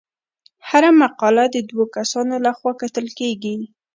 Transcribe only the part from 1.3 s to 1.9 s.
د دوه